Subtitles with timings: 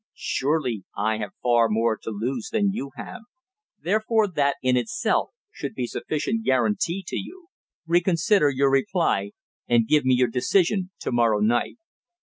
[0.15, 3.21] Surely I have far more to lose than you have.
[3.79, 7.49] Therefore that, in itself, should be sufficient guarantee to you.
[7.85, 9.33] Reconsider your reply,
[9.67, 11.77] and give me your decision to morrow night.